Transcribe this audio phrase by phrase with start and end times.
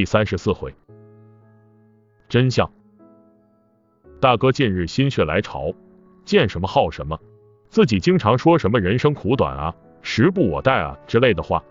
[0.00, 0.74] 第三十四回，
[2.26, 2.72] 真相。
[4.18, 5.74] 大哥近日心血来潮，
[6.24, 7.20] 见什么好什么，
[7.68, 11.62] 自己经常说什么人生苦短啊，时不我待啊之类的话。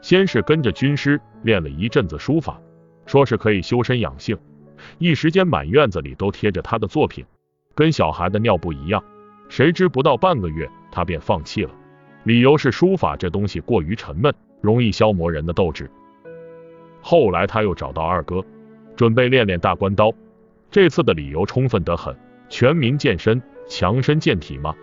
[0.00, 2.58] 先是跟着军师练了一阵子书法，
[3.04, 4.38] 说是可以修身养性，
[4.96, 7.26] 一时间满院子里都贴着他的作品，
[7.74, 9.04] 跟小孩的尿布一样。
[9.50, 11.74] 谁知不到半个月，他便放弃了，
[12.24, 15.90] 理由是书法这东西过于沉闷，容易消磨人的斗志。
[17.00, 18.44] 后来他又找到二哥，
[18.96, 20.12] 准备练练大关刀。
[20.70, 22.14] 这次的理由充分得很，
[22.48, 24.74] 全民健身，强身健体嘛。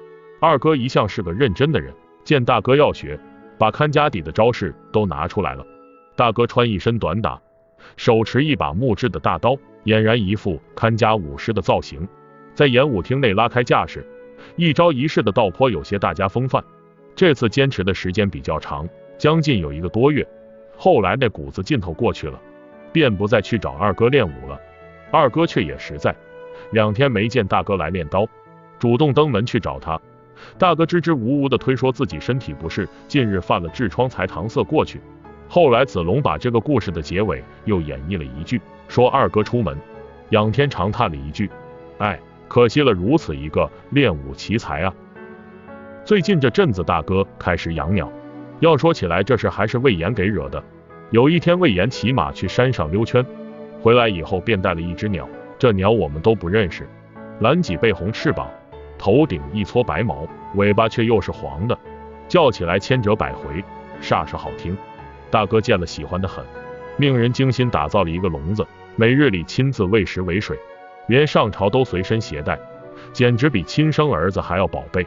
[0.41, 1.93] 二哥一向是个认真的人，
[2.23, 3.19] 见大哥要学，
[3.57, 5.65] 把看家底的招式都拿出来了。
[6.15, 7.39] 大哥穿一身短打，
[7.97, 12.07] 手持一把木质的大刀，俨然一副看家武师的造型，
[12.53, 14.05] 在演武厅内拉开架势，
[14.55, 16.63] 一招一式的道颇有些大家风范。
[17.15, 20.27] 这次坚持的时间比较长，将近有一个多月。
[20.77, 22.39] 后来那股子劲头过去了，
[22.91, 24.59] 便不再去找二哥练武了。
[25.11, 26.15] 二哥却也实在，
[26.71, 28.27] 两天没见大哥来练刀，
[28.79, 29.99] 主动登门去找他。
[30.57, 34.99] 大哥支支吾吾的推说自己身体不适，近日犯了痔疮才搪塞过去。
[35.47, 39.77] 后来子龙把这个故事的结尾又演绎了一句，说二哥出门，
[40.29, 41.49] 仰天长叹了一句
[41.99, 44.93] ：“哎，可惜了如此一个练武奇才啊！”
[46.03, 48.11] 最近这阵子，大哥开始养鸟。
[48.59, 50.63] 要说起来，这事还是魏延给惹的。
[51.11, 53.25] 有一天，魏延骑马去山上溜圈，
[53.81, 55.27] 回来以后便带了一只鸟。
[55.57, 56.87] 这鸟我们都不认识，
[57.39, 58.49] 蓝脊背红翅膀，
[58.97, 61.77] 头顶一撮白毛，尾巴却又是黄的，
[62.27, 63.63] 叫起来千折百回，
[64.01, 64.75] 煞是好听。
[65.29, 66.43] 大哥见了喜欢的很，
[66.97, 70.57] 命人精心打造了一个笼子，每日里亲自喂食喂水，
[71.07, 72.57] 连上朝都随身携带，
[73.13, 75.05] 简直比亲生儿子还要宝贝。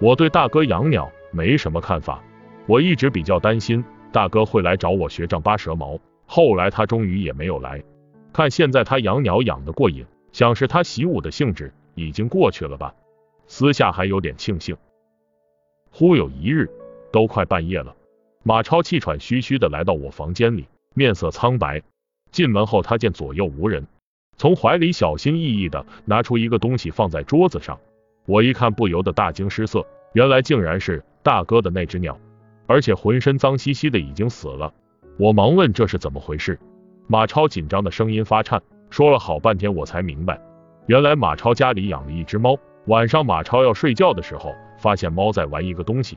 [0.00, 2.22] 我对大哥养鸟没什么看法。
[2.70, 7.82] 我一直比较担心大哥会来找我学丈八蛇矛，后来他终于也没有来。
[8.32, 12.94] 看现在他养鸟养得过瘾，想是他习武的兴致已经过去了吧？
[13.48, 14.76] 私下还有点庆幸。
[15.90, 16.70] 忽有一日，
[17.10, 17.96] 都快半夜了，
[18.44, 21.82] 马超气喘吁吁的来到我房间里，面色苍白。
[22.30, 23.84] 进门后，他见左右无人，
[24.36, 27.80] 从怀里小心翼翼的拿出一个东西放在桌子上。
[28.26, 32.16] 我一看，不由得大惊失色，原来竟然是大哥的那只鸟。
[32.70, 34.72] 而且浑身脏兮兮的，已经死了。
[35.18, 36.56] 我忙问这是怎么回事。
[37.08, 40.40] 马超紧张的声音发颤，说了好半天，我才明白，
[40.86, 42.56] 原来马超家里养了一只猫。
[42.86, 46.16] 晚上马超要睡觉的时候，发现猫在玩一个东西，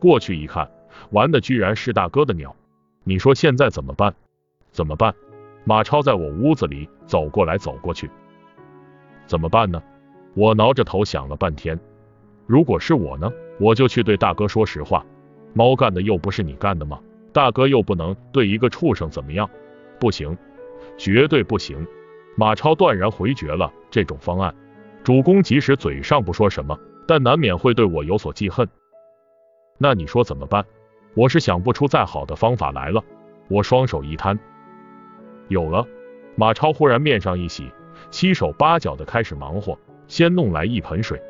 [0.00, 0.68] 过去一看，
[1.10, 2.56] 玩的居然是大哥的鸟。
[3.04, 4.12] 你说现在怎么办？
[4.72, 5.14] 怎么办？
[5.62, 8.10] 马超在我屋子里走过来走过去，
[9.26, 9.80] 怎么办呢？
[10.34, 11.78] 我挠着头想了半天，
[12.48, 13.30] 如果是我呢，
[13.60, 15.06] 我就去对大哥说实话。
[15.52, 16.98] 猫干的又不是你干的吗？
[17.32, 19.48] 大哥又不能对一个畜生怎么样？
[19.98, 20.36] 不行，
[20.96, 21.86] 绝对不行！
[22.36, 24.54] 马超断然回绝了这种方案。
[25.04, 28.68] 主公即使嘴上不说什么，但难免会对我有所记恨。
[29.78, 30.64] 那你说怎么办？
[31.14, 33.02] 我是想不出再好的方法来了。
[33.48, 34.38] 我双手一摊，
[35.48, 35.86] 有了！
[36.36, 37.70] 马超忽然面上一喜，
[38.10, 41.20] 七手八脚的开始忙活，先弄来一盆水，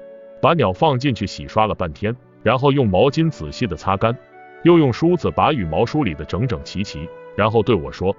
[0.40, 2.14] 把鸟放进去洗刷了半天。
[2.42, 4.16] 然后用毛巾仔细的擦干，
[4.62, 8.14] 又用梳子把羽毛梳理的整整齐齐，然后对我说：“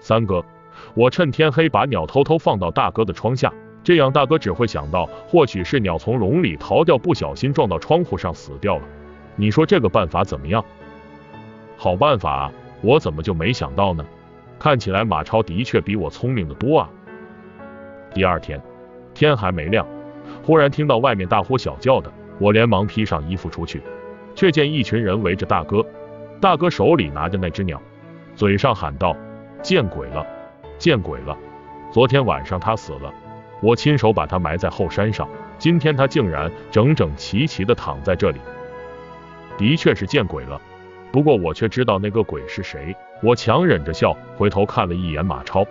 [0.00, 0.44] 三哥，
[0.94, 3.52] 我趁天黑把鸟偷偷放到大哥的窗下，
[3.84, 8.82] 这样大哥只会想到，或许是鸟从笼里逃掉，不小心撞到窗户上死掉了。
[9.36, 10.64] 你说这个办法怎么样？
[11.76, 12.52] 好办法啊，
[12.82, 14.04] 我怎么就没想到呢？
[14.58, 16.90] 看起来马超的确比我聪明的多啊。”
[18.12, 18.60] 第二天
[19.14, 19.86] 天还没亮，
[20.42, 22.12] 忽然听到外面大呼小叫的。
[22.38, 23.82] 我连忙披上衣服出去，
[24.34, 25.84] 却见一群人围着大哥，
[26.40, 27.80] 大哥手里拿着那只鸟，
[28.34, 29.16] 嘴上喊道
[29.62, 30.26] ：“见鬼了，
[30.78, 31.36] 见鬼了！
[31.90, 33.12] 昨天晚上他死了，
[33.60, 35.28] 我亲手把他埋在后山上，
[35.58, 38.38] 今天他竟然整整齐齐的躺在这里，
[39.56, 40.60] 的确是见鬼了。
[41.10, 42.94] 不过我却知道那个鬼是谁。
[43.22, 45.66] 我强忍着笑，回头看了一眼马超，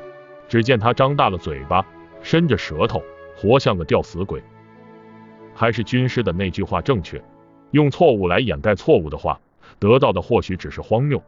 [0.49, 1.85] 只见他张大了嘴巴，
[2.21, 3.01] 伸着舌头，
[3.37, 4.43] 活像个吊死鬼。”
[5.59, 7.19] 还是军师的那句话正确，
[7.71, 9.39] 用错误来掩盖错误的话，
[9.79, 11.19] 得到的或许只是荒谬。